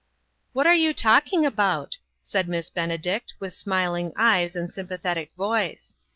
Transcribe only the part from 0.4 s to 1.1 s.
"What are you